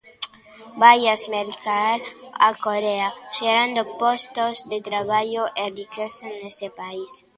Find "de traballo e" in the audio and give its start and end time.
4.71-5.63